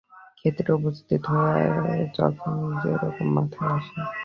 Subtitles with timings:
[0.37, 1.65] ক্ষেত্রে উপস্থিত হয়ে
[2.17, 3.99] যখন যেরকম মাথায় আসে।